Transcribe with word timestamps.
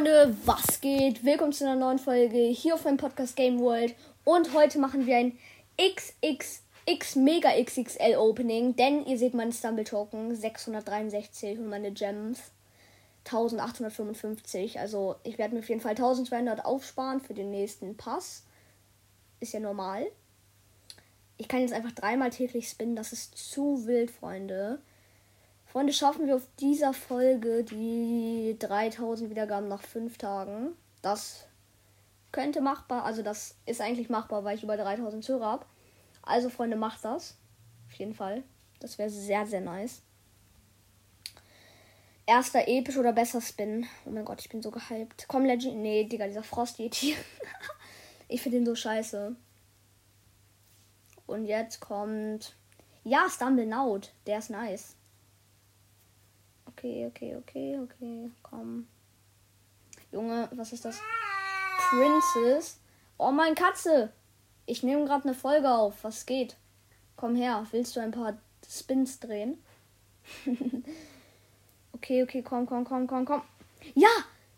Freunde, 0.00 0.34
was 0.46 0.80
geht? 0.80 1.26
Willkommen 1.26 1.52
zu 1.52 1.66
einer 1.66 1.76
neuen 1.76 1.98
Folge 1.98 2.38
hier 2.38 2.72
auf 2.72 2.86
meinem 2.86 2.96
Podcast 2.96 3.36
Game 3.36 3.60
World. 3.60 3.94
Und 4.24 4.54
heute 4.54 4.78
machen 4.78 5.04
wir 5.04 5.18
ein 5.18 5.38
XXX 5.78 7.16
Mega 7.16 7.50
XXL 7.62 8.16
Opening, 8.16 8.74
denn 8.76 9.04
ihr 9.04 9.18
seht 9.18 9.34
meine 9.34 9.52
Stumble 9.52 9.84
Token 9.84 10.34
663 10.34 11.58
und 11.58 11.68
meine 11.68 11.92
Gems 11.92 12.40
1855. 13.26 14.80
Also 14.80 15.16
ich 15.22 15.36
werde 15.36 15.52
mir 15.52 15.60
auf 15.60 15.68
jeden 15.68 15.82
Fall 15.82 15.90
1200 15.90 16.64
aufsparen 16.64 17.20
für 17.20 17.34
den 17.34 17.50
nächsten 17.50 17.94
Pass. 17.98 18.44
Ist 19.38 19.52
ja 19.52 19.60
normal. 19.60 20.06
Ich 21.36 21.46
kann 21.46 21.60
jetzt 21.60 21.74
einfach 21.74 21.92
dreimal 21.92 22.30
täglich 22.30 22.70
spinnen, 22.70 22.96
das 22.96 23.12
ist 23.12 23.36
zu 23.36 23.86
wild, 23.86 24.10
Freunde. 24.10 24.80
Freunde, 25.70 25.92
schaffen 25.92 26.26
wir 26.26 26.34
auf 26.34 26.48
dieser 26.58 26.92
Folge 26.92 27.62
die 27.62 28.56
3000 28.58 29.30
Wiedergaben 29.30 29.68
nach 29.68 29.82
5 29.82 30.18
Tagen. 30.18 30.72
Das 31.00 31.46
könnte 32.32 32.60
machbar, 32.60 33.04
also 33.04 33.22
das 33.22 33.54
ist 33.66 33.80
eigentlich 33.80 34.08
machbar, 34.08 34.42
weil 34.42 34.56
ich 34.56 34.64
über 34.64 34.76
3000 34.76 35.28
Hörer 35.28 35.46
habe. 35.46 35.66
Also, 36.22 36.50
Freunde, 36.50 36.76
macht 36.76 37.04
das. 37.04 37.36
Auf 37.86 37.94
jeden 37.94 38.14
Fall. 38.14 38.42
Das 38.80 38.98
wäre 38.98 39.10
sehr, 39.10 39.46
sehr 39.46 39.60
nice. 39.60 40.02
Erster 42.26 42.66
episch 42.66 42.96
oder 42.96 43.12
besser 43.12 43.40
Spin. 43.40 43.86
Oh 44.06 44.10
mein 44.10 44.24
Gott, 44.24 44.40
ich 44.40 44.48
bin 44.48 44.62
so 44.62 44.72
gehypt. 44.72 45.26
Komm, 45.28 45.44
Legend. 45.44 45.76
Nee, 45.76 46.02
Digga, 46.04 46.26
dieser 46.26 46.42
Frost 46.42 46.80
Yeti. 46.80 47.14
ich 48.28 48.42
finde 48.42 48.58
den 48.58 48.66
so 48.66 48.74
scheiße. 48.74 49.36
Und 51.26 51.44
jetzt 51.44 51.78
kommt. 51.78 52.56
Ja, 53.04 53.28
Stumble 53.30 53.66
Naut. 53.66 54.12
Der 54.26 54.38
ist 54.38 54.50
nice. 54.50 54.96
Okay, 56.80 57.04
okay, 57.04 57.36
okay, 57.36 57.78
okay. 57.78 58.30
Komm. 58.42 58.86
Junge, 60.10 60.48
was 60.52 60.72
ist 60.72 60.86
das? 60.86 60.98
Princess. 61.90 62.80
Oh, 63.18 63.30
mein 63.30 63.54
Katze. 63.54 64.14
Ich 64.64 64.82
nehme 64.82 65.04
gerade 65.04 65.24
eine 65.24 65.34
Folge 65.34 65.70
auf. 65.70 66.02
Was 66.04 66.24
geht? 66.24 66.56
Komm 67.16 67.36
her. 67.36 67.66
Willst 67.70 67.96
du 67.96 68.00
ein 68.00 68.12
paar 68.12 68.38
Spins 68.66 69.20
drehen? 69.20 69.62
okay, 71.92 72.22
okay, 72.22 72.40
komm, 72.40 72.64
komm, 72.64 72.86
komm, 72.86 73.06
komm, 73.06 73.26
komm. 73.26 73.42
Ja, 73.94 74.08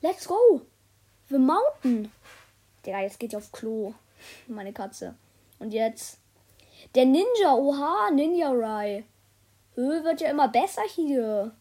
let's 0.00 0.28
go. 0.28 0.60
The 1.28 1.38
Mountain. 1.38 2.12
Digga, 2.86 3.00
jetzt 3.00 3.18
geht 3.18 3.32
ihr 3.32 3.38
auf 3.38 3.50
Klo. 3.50 3.94
Meine 4.46 4.72
Katze. 4.72 5.16
Und 5.58 5.72
jetzt. 5.72 6.20
Der 6.94 7.04
Ninja. 7.04 7.54
Oha, 7.56 8.12
Ninja 8.12 8.52
Rai. 8.52 9.04
Höhe 9.74 10.04
wird 10.04 10.20
ja 10.20 10.30
immer 10.30 10.46
besser 10.46 10.82
hier. 10.82 11.52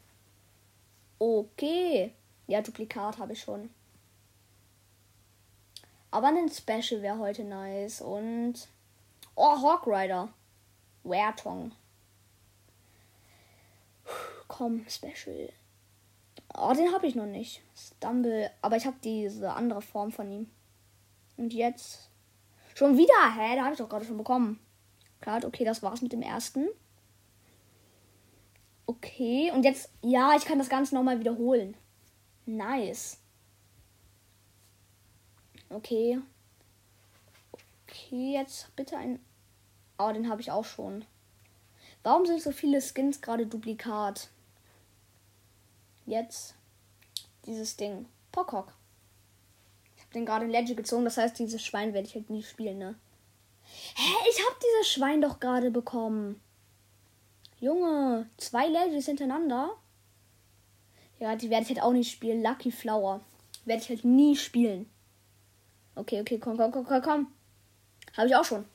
Okay. 1.21 2.15
Ja, 2.47 2.63
Duplikat 2.63 3.19
habe 3.19 3.33
ich 3.33 3.41
schon. 3.41 3.69
Aber 6.09 6.29
ein 6.29 6.49
Special 6.49 7.03
wäre 7.03 7.19
heute 7.19 7.43
nice. 7.43 8.01
Und. 8.01 8.55
Oh, 9.35 9.61
Hawk 9.61 9.85
Rider. 9.85 10.29
Wertong. 11.03 11.73
Komm, 14.47 14.83
Special. 14.89 15.53
Oh, 16.57 16.73
den 16.73 16.91
habe 16.91 17.05
ich 17.05 17.13
noch 17.13 17.27
nicht. 17.27 17.61
Stumble. 17.75 18.49
Aber 18.63 18.77
ich 18.77 18.87
habe 18.87 18.97
diese 19.03 19.53
andere 19.53 19.83
Form 19.83 20.11
von 20.11 20.31
ihm. 20.31 20.49
Und 21.37 21.53
jetzt. 21.53 22.09
Schon 22.73 22.97
wieder? 22.97 23.35
Hä? 23.35 23.55
Da 23.57 23.65
habe 23.65 23.73
ich 23.73 23.77
doch 23.77 23.89
gerade 23.89 24.05
schon 24.05 24.17
bekommen. 24.17 24.59
Klar, 25.19 25.45
okay, 25.45 25.65
das 25.65 25.83
war's 25.83 26.01
mit 26.01 26.13
dem 26.13 26.23
ersten. 26.23 26.67
Okay, 28.91 29.49
und 29.53 29.63
jetzt, 29.63 29.89
ja, 30.01 30.35
ich 30.35 30.43
kann 30.43 30.59
das 30.59 30.67
Ganze 30.67 30.95
nochmal 30.95 31.17
wiederholen. 31.17 31.77
Nice. 32.45 33.19
Okay. 35.69 36.19
Okay, 37.87 38.33
jetzt 38.33 38.75
bitte 38.75 38.97
ein. 38.97 39.23
Oh, 39.97 40.11
den 40.11 40.29
habe 40.29 40.41
ich 40.41 40.51
auch 40.51 40.65
schon. 40.65 41.05
Warum 42.03 42.25
sind 42.25 42.41
so 42.41 42.51
viele 42.51 42.81
Skins 42.81 43.21
gerade 43.21 43.45
Duplikat? 43.45 44.29
Jetzt 46.05 46.55
dieses 47.45 47.77
Ding. 47.77 48.07
Pocock. 48.33 48.73
Ich 49.95 50.03
habe 50.03 50.13
den 50.13 50.25
gerade 50.25 50.43
in 50.43 50.51
Legend 50.51 50.75
gezogen, 50.75 51.05
das 51.05 51.15
heißt, 51.15 51.39
dieses 51.39 51.63
Schwein 51.63 51.93
werde 51.93 52.09
ich 52.09 52.15
halt 52.15 52.29
nie 52.29 52.43
spielen, 52.43 52.79
ne? 52.79 52.95
Hä, 53.95 54.29
ich 54.29 54.45
habe 54.45 54.59
dieses 54.61 54.91
Schwein 54.91 55.21
doch 55.21 55.39
gerade 55.39 55.71
bekommen. 55.71 56.41
Junge, 57.61 58.27
zwei 58.37 58.67
Legends 58.67 59.05
hintereinander. 59.05 59.69
Ja, 61.19 61.35
die 61.35 61.51
werde 61.51 61.63
ich 61.63 61.69
halt 61.69 61.83
auch 61.83 61.93
nicht 61.93 62.11
spielen. 62.11 62.41
Lucky 62.41 62.71
Flower. 62.71 63.21
Werde 63.65 63.83
ich 63.83 63.89
halt 63.89 64.03
nie 64.03 64.35
spielen. 64.35 64.89
Okay, 65.93 66.21
okay, 66.21 66.39
komm, 66.39 66.57
komm, 66.57 66.71
komm, 66.71 66.85
komm, 66.85 67.01
komm. 67.03 67.27
Habe 68.17 68.27
ich 68.27 68.35
auch 68.35 68.43
schon. 68.43 68.65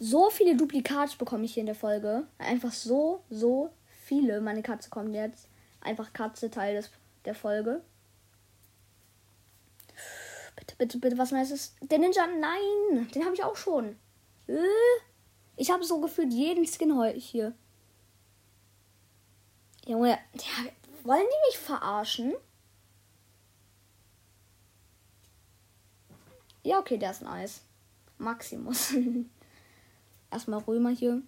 So 0.00 0.30
viele 0.30 0.56
Duplikate 0.56 1.16
bekomme 1.16 1.44
ich 1.44 1.54
hier 1.54 1.60
in 1.60 1.66
der 1.66 1.76
Folge. 1.76 2.26
Einfach 2.38 2.72
so, 2.72 3.22
so 3.30 3.70
viele. 4.04 4.40
Meine 4.40 4.62
Katze 4.62 4.90
kommt 4.90 5.14
jetzt. 5.14 5.46
Einfach 5.80 6.12
Katze 6.12 6.50
Teil 6.50 6.74
des, 6.74 6.90
der 7.24 7.36
Folge. 7.36 7.82
Bitte, 10.56 10.74
bitte, 10.76 10.98
bitte, 10.98 11.18
was 11.18 11.30
heißt 11.30 11.52
es? 11.52 11.76
Der 11.80 12.00
Ninja, 12.00 12.26
nein, 12.26 13.08
den 13.14 13.24
habe 13.24 13.34
ich 13.36 13.44
auch 13.44 13.56
schon. 13.56 13.96
Äh, 14.48 14.56
ich 15.56 15.70
habe 15.70 15.84
so 15.84 16.00
gefühlt 16.00 16.32
jeden 16.32 16.66
Skin 16.66 17.00
hier. 17.14 17.54
Junge, 19.86 20.10
ja, 20.10 20.70
wollen 21.02 21.26
die 21.26 21.48
mich 21.48 21.58
verarschen? 21.58 22.34
Ja, 26.62 26.78
okay, 26.78 26.96
der 26.96 27.10
ist 27.10 27.22
nice. 27.22 27.62
Maximus. 28.18 28.94
Erstmal 30.30 30.60
Römer 30.60 30.90
hier. 30.90 31.22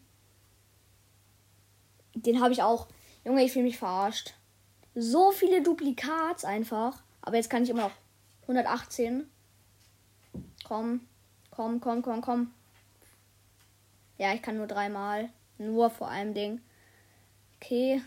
Den 2.15 2.41
habe 2.41 2.53
ich 2.53 2.63
auch. 2.63 2.87
Junge, 3.25 3.43
ich 3.45 3.53
fühle 3.53 3.65
mich 3.65 3.79
verarscht. 3.79 4.35
So 4.95 5.33
viele 5.33 5.63
Duplikats 5.63 6.45
einfach. 6.45 7.03
Aber 7.21 7.37
jetzt 7.37 7.51
kann 7.51 7.65
ich 7.65 7.71
immer 7.71 7.83
noch 7.83 7.97
118. 8.43 9.29
Komm, 10.63 11.01
komm, 11.51 11.81
komm, 11.81 12.03
komm, 12.03 12.21
komm. 12.21 12.55
Ja, 14.19 14.33
ich 14.33 14.43
kann 14.43 14.57
nur 14.57 14.69
dreimal. 14.69 15.31
Nur 15.59 15.91
vor 15.91 16.09
allem 16.09 16.33
Ding. 16.33 16.61
Okay, 17.57 18.03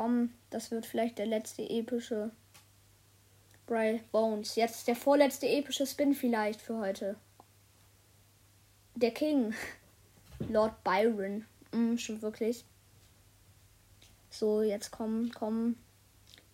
komm, 0.00 0.32
das 0.48 0.70
wird 0.70 0.86
vielleicht 0.86 1.18
der 1.18 1.26
letzte 1.26 1.60
epische 1.68 2.30
Bry 3.66 4.00
Bones. 4.12 4.54
Jetzt 4.54 4.88
der 4.88 4.96
vorletzte 4.96 5.46
epische 5.46 5.86
Spin 5.86 6.14
vielleicht 6.14 6.62
für 6.62 6.78
heute. 6.78 7.16
Der 8.94 9.10
King. 9.10 9.52
Lord 10.48 10.82
Byron. 10.84 11.44
Mm, 11.72 11.98
schon 11.98 12.22
wirklich. 12.22 12.64
So, 14.30 14.62
jetzt 14.62 14.90
komm, 14.90 15.32
komm. 15.34 15.76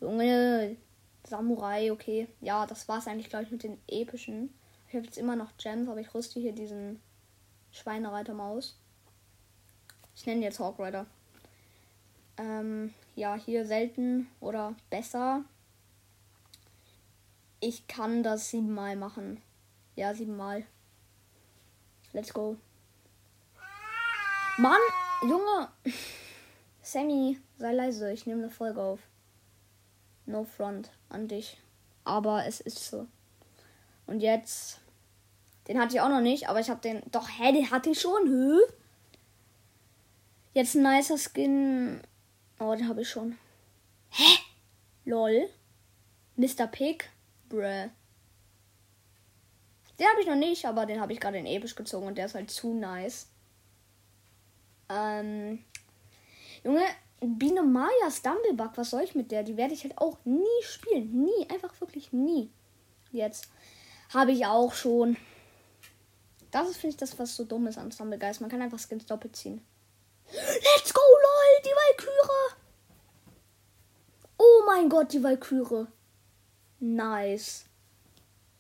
Junge, 0.00 0.76
Samurai, 1.22 1.92
okay. 1.92 2.26
Ja, 2.40 2.66
das 2.66 2.88
war's 2.88 3.06
eigentlich, 3.06 3.30
glaube 3.30 3.44
ich, 3.44 3.52
mit 3.52 3.62
den 3.62 3.78
epischen. 3.86 4.52
Ich 4.88 4.94
habe 4.96 5.04
jetzt 5.04 5.18
immer 5.18 5.36
noch 5.36 5.56
Gems, 5.56 5.88
aber 5.88 6.00
ich 6.00 6.12
rüste 6.12 6.40
hier 6.40 6.52
diesen 6.52 7.00
Schweinereiter 7.70 8.34
Maus. 8.34 8.76
Ich 10.16 10.26
nenne 10.26 10.42
jetzt 10.42 10.58
Hawk 10.58 10.80
Rider. 10.80 11.06
Ähm, 12.38 12.92
ja, 13.16 13.34
hier 13.34 13.64
selten 13.64 14.28
oder 14.40 14.76
besser. 14.90 15.42
Ich 17.58 17.88
kann 17.88 18.22
das 18.22 18.50
siebenmal 18.50 18.94
machen. 18.94 19.42
Ja, 19.96 20.14
siebenmal. 20.14 20.64
Let's 22.12 22.32
go. 22.32 22.56
Mann, 24.58 24.80
Junge. 25.22 25.68
Sammy, 26.82 27.40
sei 27.56 27.72
leise. 27.72 28.12
Ich 28.12 28.26
nehme 28.26 28.44
eine 28.44 28.50
Folge 28.50 28.80
auf. 28.80 29.00
No 30.26 30.44
front 30.44 30.90
an 31.08 31.26
dich. 31.26 31.58
Aber 32.04 32.46
es 32.46 32.60
ist 32.60 32.84
so. 32.84 33.06
Und 34.06 34.20
jetzt. 34.20 34.80
Den 35.68 35.80
hatte 35.80 35.96
ich 35.96 36.00
auch 36.00 36.08
noch 36.08 36.20
nicht, 36.20 36.48
aber 36.48 36.60
ich 36.60 36.68
habe 36.68 36.80
den. 36.80 37.02
Doch, 37.10 37.28
hä, 37.28 37.52
den 37.52 37.70
hatte 37.70 37.90
ich 37.90 38.00
schon. 38.00 38.28
Hä? 38.28 38.72
Jetzt 40.52 40.74
ein 40.74 40.82
nicer 40.82 41.16
Skin. 41.16 42.02
Oh, 42.58 42.74
den 42.74 42.88
habe 42.88 43.02
ich 43.02 43.08
schon. 43.08 43.38
Hä? 44.10 44.38
Lol. 45.04 45.48
Mr. 46.36 46.66
Pig? 46.66 47.08
Bruh. 47.48 47.90
Den 49.98 50.06
habe 50.08 50.20
ich 50.20 50.26
noch 50.26 50.36
nicht, 50.36 50.64
aber 50.66 50.86
den 50.86 51.00
habe 51.00 51.12
ich 51.12 51.20
gerade 51.20 51.38
in 51.38 51.46
episch 51.46 51.74
gezogen 51.74 52.06
und 52.06 52.18
der 52.18 52.26
ist 52.26 52.34
halt 52.34 52.50
zu 52.50 52.74
nice. 52.74 53.28
Ähm. 54.88 55.64
Junge, 56.62 56.84
Biene 57.20 57.62
Maya 57.62 58.10
Stumblebug, 58.10 58.76
was 58.76 58.90
soll 58.90 59.02
ich 59.02 59.14
mit 59.14 59.30
der? 59.30 59.42
Die 59.42 59.56
werde 59.56 59.72
ich 59.74 59.84
halt 59.84 59.96
auch 59.98 60.18
nie 60.24 60.62
spielen. 60.62 61.24
Nie, 61.24 61.48
einfach 61.48 61.80
wirklich 61.80 62.12
nie. 62.12 62.50
Jetzt 63.10 63.48
habe 64.12 64.32
ich 64.32 64.44
auch 64.46 64.74
schon. 64.74 65.16
Das 66.50 66.68
ist, 66.68 66.76
finde 66.76 66.94
ich, 66.94 66.96
das, 66.96 67.18
was 67.18 67.34
so 67.34 67.44
dumm 67.44 67.66
ist 67.66 67.78
an 67.78 67.90
Stumblegeist. 67.90 68.40
Man 68.40 68.50
kann 68.50 68.62
einfach 68.62 68.78
Skins 68.78 69.06
doppelt 69.06 69.34
ziehen. 69.36 69.64
Let's 70.32 70.92
go, 70.92 70.95
die 71.64 71.70
Valkyrie. 71.70 72.56
Oh 74.38 74.62
mein 74.66 74.88
Gott, 74.88 75.12
die 75.12 75.22
Valkyrie. 75.22 75.86
Nice. 76.80 77.64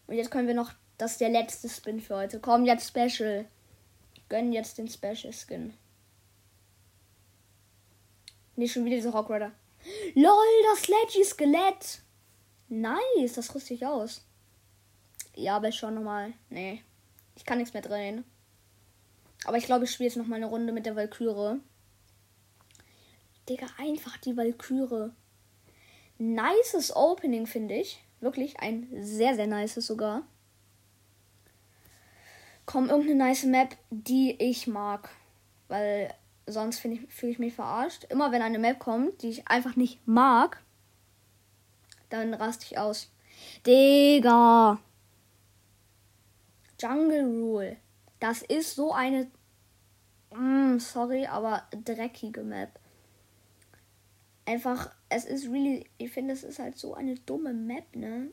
Und 0.06 0.14
jetzt 0.14 0.30
können 0.30 0.48
wir 0.48 0.54
noch. 0.54 0.72
Das 0.98 1.12
ist 1.12 1.20
der 1.20 1.28
letzte 1.28 1.68
Spin 1.68 2.00
für 2.00 2.16
heute. 2.16 2.40
Komm, 2.40 2.64
jetzt 2.64 2.88
Special. 2.88 3.46
Gönnen 4.28 4.52
jetzt 4.52 4.78
den 4.78 4.88
Special 4.88 5.32
Skin. 5.32 5.74
Nee, 8.56 8.68
schon 8.68 8.84
wieder 8.84 8.96
dieser 8.96 9.10
Rockrider. 9.10 9.52
LOL, 10.14 10.62
das 10.70 10.88
Leggy 10.88 11.24
Skelett. 11.24 12.00
Nice, 12.68 13.34
das 13.34 13.54
rüste 13.54 13.74
ich 13.74 13.86
aus. 13.86 14.24
Ja, 15.34 15.56
aber 15.56 15.70
schon 15.70 15.94
nochmal. 15.94 16.32
Nee. 16.48 16.82
Ich 17.36 17.44
kann 17.44 17.58
nichts 17.58 17.74
mehr 17.74 17.82
drehen. 17.82 18.24
Aber 19.44 19.58
ich 19.58 19.66
glaube, 19.66 19.84
ich 19.84 19.92
spiele 19.92 20.08
jetzt 20.08 20.16
nochmal 20.16 20.38
eine 20.38 20.46
Runde 20.46 20.72
mit 20.72 20.86
der 20.86 20.96
Valkyrie. 20.96 21.60
Digga, 23.48 23.66
einfach 23.78 24.16
die 24.18 24.36
Valkyrie. 24.36 25.10
Nices 26.18 26.94
Opening, 26.94 27.46
finde 27.46 27.74
ich. 27.74 28.02
Wirklich 28.20 28.58
ein 28.60 28.88
sehr, 29.00 29.34
sehr 29.34 29.46
nices 29.46 29.86
sogar. 29.86 30.22
Komm, 32.64 32.88
irgendeine 32.88 33.26
nice 33.26 33.44
Map, 33.44 33.76
die 33.90 34.32
ich 34.42 34.66
mag. 34.66 35.10
Weil 35.68 36.12
sonst 36.46 36.78
fühle 36.80 36.98
ich 37.32 37.38
mich 37.38 37.54
verarscht. 37.54 38.04
Immer 38.04 38.32
wenn 38.32 38.42
eine 38.42 38.58
Map 38.58 38.78
kommt, 38.78 39.22
die 39.22 39.30
ich 39.30 39.48
einfach 39.48 39.76
nicht 39.76 40.06
mag, 40.06 40.62
dann 42.08 42.34
raste 42.34 42.66
ich 42.68 42.78
aus. 42.78 43.10
Digga. 43.66 44.78
Jungle 46.80 47.24
Rule. 47.24 47.76
Das 48.20 48.42
ist 48.42 48.74
so 48.74 48.92
eine. 48.92 49.30
Mm, 50.34 50.78
sorry, 50.78 51.26
aber 51.26 51.62
dreckige 51.84 52.42
Map. 52.42 52.78
Einfach, 54.46 54.94
es 55.08 55.24
ist 55.24 55.46
really. 55.46 55.88
Ich 55.98 56.12
finde, 56.12 56.32
es 56.32 56.44
ist 56.44 56.58
halt 56.58 56.78
so 56.78 56.94
eine 56.94 57.16
dumme 57.16 57.52
Map, 57.52 57.94
ne? 57.94 58.30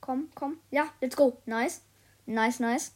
Komm, 0.00 0.30
komm. 0.34 0.58
Ja, 0.70 0.92
let's 1.00 1.16
go. 1.16 1.38
Nice. 1.44 1.82
Nice, 2.24 2.60
nice. 2.60 2.92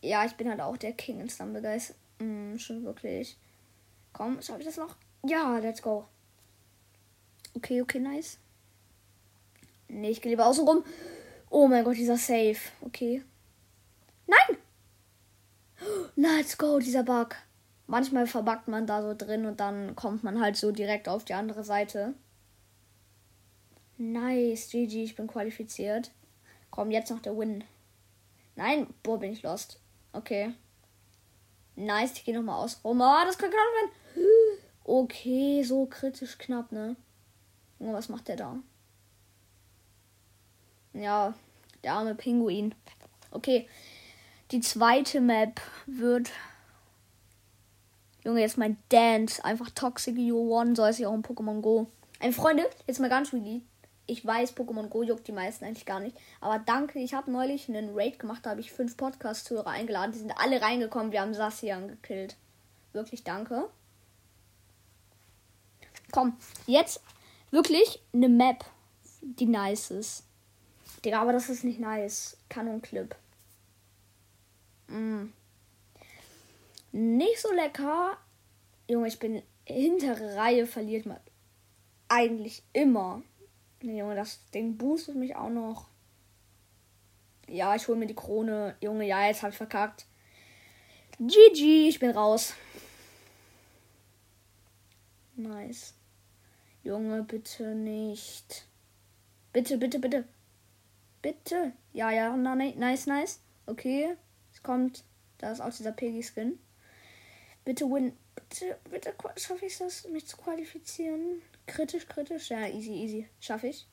Ja, 0.00 0.24
ich 0.24 0.34
bin 0.34 0.48
halt 0.48 0.60
auch 0.60 0.76
der 0.76 0.94
King 0.94 1.20
in 1.20 1.28
Stumblegeist. 1.28 1.94
Mm, 2.18 2.56
schon 2.56 2.84
wirklich. 2.84 3.36
Komm, 4.12 4.40
schaffe 4.40 4.60
ich 4.60 4.66
das 4.66 4.78
noch? 4.78 4.96
Ja, 5.26 5.58
let's 5.58 5.82
go. 5.82 6.06
Okay, 7.54 7.82
okay, 7.82 7.98
nice. 7.98 8.38
Nee, 9.88 10.10
ich 10.10 10.22
gehe 10.22 10.30
lieber 10.30 10.46
außen 10.46 10.66
rum. 10.66 10.84
Oh 11.50 11.68
mein 11.68 11.84
Gott, 11.84 11.96
dieser 11.96 12.16
Safe. 12.16 12.56
Okay. 12.80 13.22
Nein! 14.26 14.56
Let's 16.16 16.56
go, 16.56 16.78
dieser 16.78 17.02
Bug. 17.02 17.34
Manchmal 17.90 18.28
verbuggt 18.28 18.68
man 18.68 18.86
da 18.86 19.02
so 19.02 19.14
drin 19.18 19.46
und 19.46 19.58
dann 19.58 19.96
kommt 19.96 20.22
man 20.22 20.40
halt 20.40 20.56
so 20.56 20.70
direkt 20.70 21.08
auf 21.08 21.24
die 21.24 21.34
andere 21.34 21.64
Seite. 21.64 22.14
Nice, 23.98 24.68
GG, 24.70 25.02
ich 25.02 25.16
bin 25.16 25.26
qualifiziert. 25.26 26.12
Komm, 26.70 26.92
jetzt 26.92 27.10
noch 27.10 27.18
der 27.18 27.36
Win. 27.36 27.64
Nein, 28.54 28.86
boah, 29.02 29.18
bin 29.18 29.32
ich 29.32 29.42
lost. 29.42 29.80
Okay. 30.12 30.54
Nice, 31.74 32.12
ich 32.12 32.24
gehe 32.24 32.32
nochmal 32.32 32.62
aus. 32.62 32.78
Oh, 32.84 32.94
das 32.94 33.36
kann 33.36 33.50
knapp 33.50 33.60
werden. 33.74 33.90
Okay, 34.84 35.64
so 35.64 35.86
kritisch 35.86 36.38
knapp, 36.38 36.70
ne? 36.70 36.94
Oh, 37.80 37.92
was 37.92 38.08
macht 38.08 38.28
der 38.28 38.36
da? 38.36 38.60
Ja, 40.92 41.34
der 41.82 41.94
arme 41.94 42.14
Pinguin. 42.14 42.72
Okay. 43.32 43.68
Die 44.52 44.60
zweite 44.60 45.20
Map 45.20 45.60
wird. 45.86 46.30
Junge, 48.24 48.40
jetzt 48.40 48.58
mein 48.58 48.76
Dance. 48.88 49.44
Einfach 49.44 49.70
Toxic 49.70 50.16
You 50.16 50.54
One. 50.54 50.76
So 50.76 50.84
ist 50.84 50.98
ja 50.98 51.08
auch 51.08 51.14
in 51.14 51.22
Pokémon 51.22 51.60
Go. 51.60 51.86
Ein 52.18 52.32
Freunde, 52.32 52.68
jetzt 52.86 53.00
mal 53.00 53.08
ganz 53.08 53.32
really. 53.32 53.62
Ich 54.06 54.26
weiß, 54.26 54.56
Pokémon 54.56 54.88
Go 54.88 55.02
juckt 55.02 55.28
die 55.28 55.32
meisten 55.32 55.64
eigentlich 55.64 55.86
gar 55.86 56.00
nicht. 56.00 56.16
Aber 56.40 56.58
danke, 56.58 56.98
ich 56.98 57.14
habe 57.14 57.30
neulich 57.30 57.68
einen 57.68 57.90
Raid 57.94 58.18
gemacht. 58.18 58.44
Da 58.44 58.50
habe 58.50 58.60
ich 58.60 58.72
fünf 58.72 58.96
Podcast-Hörer 58.96 59.68
eingeladen. 59.68 60.12
Die 60.12 60.18
sind 60.18 60.32
alle 60.36 60.60
reingekommen. 60.60 61.12
Wir 61.12 61.20
haben 61.20 61.32
Sassian 61.32 61.88
gekillt. 61.88 62.36
Wirklich 62.92 63.22
danke. 63.22 63.68
Komm, 66.10 66.36
jetzt 66.66 67.00
wirklich 67.52 68.02
eine 68.12 68.28
Map, 68.28 68.64
die 69.22 69.46
nice 69.46 69.92
ist. 69.92 70.24
Digga, 71.04 71.22
aber 71.22 71.32
das 71.32 71.48
ist 71.48 71.64
nicht 71.64 71.78
nice. 71.78 72.36
Kanonclip. 72.48 73.14
Mm. 74.88 75.26
Nicht 76.92 77.40
so 77.40 77.52
lecker. 77.52 78.18
Junge, 78.88 79.08
ich 79.08 79.18
bin 79.18 79.42
hintere 79.64 80.36
Reihe 80.36 80.66
verliert 80.66 81.06
man 81.06 81.20
eigentlich 82.10 82.62
immer. 82.72 83.22
Junge, 83.80 84.14
das 84.14 84.44
Ding 84.50 84.76
boostet 84.76 85.14
mich 85.14 85.36
auch 85.36 85.48
noch. 85.48 85.88
Ja, 87.48 87.74
ich 87.74 87.88
hole 87.88 87.96
mir 87.96 88.06
die 88.06 88.14
Krone. 88.14 88.76
Junge, 88.82 89.06
ja, 89.06 89.26
jetzt 89.26 89.42
hab 89.42 89.50
ich 89.50 89.56
verkackt. 89.56 90.06
GG, 91.18 91.88
ich 91.88 91.98
bin 91.98 92.10
raus. 92.10 92.54
Nice. 95.36 95.94
Junge, 96.82 97.22
bitte 97.22 97.74
nicht. 97.74 98.66
Bitte, 99.52 99.78
bitte, 99.78 99.98
bitte. 99.98 100.24
Bitte. 101.22 101.72
Ja, 101.92 102.10
ja, 102.10 102.36
nice, 102.36 103.06
nice. 103.06 103.40
Okay. 103.66 104.16
Es 104.52 104.62
kommt. 104.62 105.04
Da 105.38 105.52
ist 105.52 105.60
auch 105.60 105.72
dieser 105.72 105.92
Piggy-Skin. 105.92 106.58
Bitte 107.64 107.84
win. 107.86 108.16
Bitte, 108.34 108.78
bitte 108.90 109.14
schaffe 109.36 109.66
ich 109.66 109.78
das, 109.78 110.08
mich 110.08 110.26
zu 110.26 110.36
qualifizieren. 110.36 111.42
Kritisch, 111.66 112.06
kritisch. 112.06 112.50
Ja, 112.50 112.66
easy, 112.66 112.92
easy. 112.92 113.28
Schaffe 113.40 113.68
ich. 113.68 113.86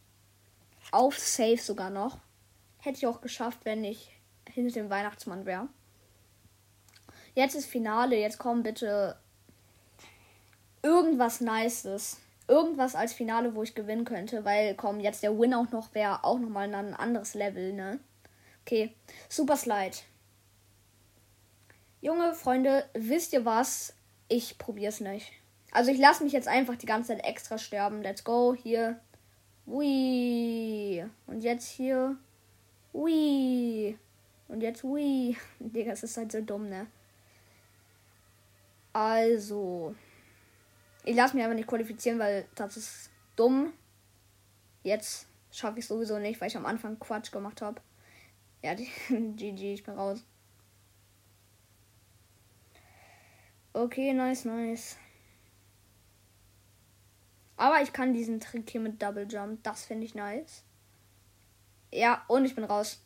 Auf 0.91 1.17
Safe 1.17 1.57
sogar 1.57 1.89
noch. 1.89 2.19
Hätte 2.79 2.97
ich 2.97 3.07
auch 3.07 3.21
geschafft, 3.21 3.59
wenn 3.63 3.83
ich 3.83 4.11
hinter 4.49 4.73
dem 4.73 4.89
Weihnachtsmann 4.89 5.45
wäre. 5.45 5.67
Jetzt 7.35 7.55
ist 7.55 7.65
Finale. 7.65 8.17
Jetzt 8.17 8.37
kommen 8.39 8.63
bitte 8.63 9.17
irgendwas 10.81 11.41
Nices 11.41 12.17
irgendwas 12.47 12.95
als 12.95 13.13
Finale, 13.13 13.55
wo 13.55 13.63
ich 13.63 13.75
gewinnen 13.75 14.05
könnte, 14.05 14.45
weil 14.45 14.75
komm, 14.75 14.99
jetzt 14.99 15.23
der 15.23 15.37
Win 15.37 15.53
auch 15.53 15.69
noch 15.71 15.93
wäre 15.93 16.23
auch 16.23 16.39
noch 16.39 16.49
mal 16.49 16.73
ein 16.73 16.93
anderes 16.93 17.33
Level, 17.33 17.73
ne? 17.73 17.99
Okay, 18.61 18.93
Super 19.29 19.57
Slide. 19.57 19.97
Junge 22.07 22.33
Freunde, 22.35 22.89
wisst 22.93 23.33
ihr 23.33 23.43
was? 23.43 23.93
Ich 24.29 24.57
probier's 24.57 25.01
nicht. 25.01 25.29
Also 25.73 25.91
ich 25.91 25.99
lasse 25.99 26.23
mich 26.23 26.31
jetzt 26.31 26.47
einfach 26.47 26.77
die 26.77 26.85
ganze 26.85 27.09
Zeit 27.09 27.25
extra 27.25 27.57
sterben. 27.57 28.01
Let's 28.01 28.23
go. 28.23 28.55
Hier. 28.55 29.01
Ui. 29.67 31.03
Und 31.25 31.41
jetzt 31.41 31.67
hier. 31.67 32.15
Ui. 32.93 33.97
Und 34.47 34.61
jetzt 34.61 34.85
ui. 34.85 35.35
Digga, 35.59 35.91
es 35.91 36.03
ist 36.03 36.15
halt 36.15 36.31
so 36.31 36.39
dumm, 36.39 36.69
ne? 36.69 36.87
Also. 38.93 39.93
Ich 41.03 41.13
lasse 41.17 41.35
mich 41.35 41.43
einfach 41.43 41.57
nicht 41.57 41.67
qualifizieren, 41.67 42.19
weil 42.19 42.47
das 42.55 42.77
ist 42.77 43.09
dumm. 43.35 43.73
Jetzt 44.81 45.27
schaffe 45.51 45.79
ich 45.79 45.85
sowieso 45.85 46.19
nicht, 46.19 46.39
weil 46.39 46.47
ich 46.47 46.55
am 46.55 46.65
Anfang 46.65 46.99
Quatsch 46.99 47.33
gemacht 47.33 47.61
habe. 47.61 47.81
Ja, 48.63 48.75
GG, 49.09 49.73
ich 49.73 49.83
bin 49.83 49.95
raus. 49.95 50.23
Okay, 53.77 54.11
nice, 54.11 54.43
nice. 54.45 54.97
Aber 57.57 57.79
ich 57.83 57.93
kann 57.93 58.11
diesen 58.11 58.39
Trick 58.39 58.67
hier 58.71 58.81
mit 58.81 58.99
Double 58.99 59.27
Jump. 59.29 59.61
Das 59.61 59.85
finde 59.85 60.03
ich 60.03 60.15
nice. 60.15 60.63
Ja, 61.93 62.25
und 62.27 62.45
ich 62.45 62.55
bin 62.55 62.63
raus. 62.63 62.99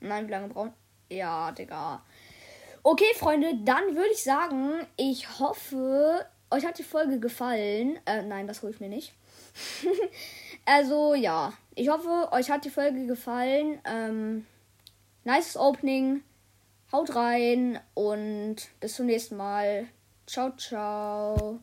Nein, 0.00 0.26
wie 0.26 0.30
lange 0.30 0.48
brauchen? 0.48 0.72
Ja, 1.10 1.52
Digga. 1.52 2.02
Okay, 2.82 3.12
Freunde, 3.16 3.52
dann 3.62 3.94
würde 3.94 4.12
ich 4.14 4.22
sagen, 4.22 4.86
ich 4.96 5.38
hoffe, 5.38 6.24
euch 6.50 6.64
hat 6.64 6.78
die 6.78 6.82
Folge 6.82 7.20
gefallen. 7.20 7.98
Äh, 8.06 8.22
nein, 8.22 8.46
das 8.46 8.62
hole 8.62 8.72
ich 8.72 8.80
mir 8.80 8.88
nicht. 8.88 9.12
also, 10.64 11.12
ja. 11.12 11.52
Ich 11.74 11.90
hoffe, 11.90 12.30
euch 12.32 12.50
hat 12.50 12.64
die 12.64 12.70
Folge 12.70 13.06
gefallen. 13.06 13.82
Ähm, 13.84 14.46
nice 15.24 15.58
Opening. 15.58 16.22
Haut 16.92 17.14
rein 17.14 17.78
und 17.94 18.56
bis 18.80 18.96
zum 18.96 19.06
nächsten 19.06 19.36
Mal. 19.36 19.86
Ciao, 20.26 20.50
ciao. 20.56 21.60